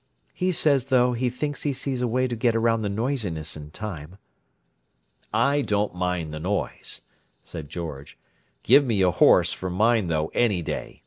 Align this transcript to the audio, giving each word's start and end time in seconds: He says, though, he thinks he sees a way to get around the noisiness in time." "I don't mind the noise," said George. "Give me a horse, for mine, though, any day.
He 0.33 0.51
says, 0.51 0.85
though, 0.85 1.13
he 1.13 1.29
thinks 1.29 1.61
he 1.61 1.73
sees 1.73 2.01
a 2.01 2.07
way 2.07 2.27
to 2.27 2.35
get 2.35 2.55
around 2.55 2.81
the 2.81 2.89
noisiness 2.89 3.55
in 3.55 3.69
time." 3.69 4.17
"I 5.31 5.61
don't 5.61 5.93
mind 5.93 6.33
the 6.33 6.39
noise," 6.39 7.01
said 7.45 7.69
George. 7.69 8.17
"Give 8.63 8.83
me 8.83 9.03
a 9.03 9.11
horse, 9.11 9.53
for 9.53 9.69
mine, 9.69 10.07
though, 10.07 10.29
any 10.33 10.63
day. 10.63 10.99